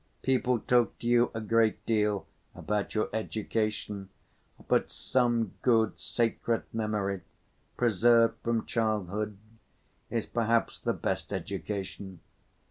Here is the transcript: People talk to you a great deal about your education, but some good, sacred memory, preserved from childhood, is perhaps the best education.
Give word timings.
People 0.23 0.57
talk 0.57 0.97
to 0.97 1.07
you 1.07 1.29
a 1.35 1.39
great 1.39 1.85
deal 1.85 2.25
about 2.55 2.95
your 2.95 3.07
education, 3.13 4.09
but 4.67 4.89
some 4.89 5.53
good, 5.61 5.99
sacred 5.99 6.63
memory, 6.73 7.21
preserved 7.77 8.39
from 8.43 8.65
childhood, 8.65 9.37
is 10.09 10.25
perhaps 10.25 10.79
the 10.79 10.93
best 10.93 11.31
education. 11.31 12.19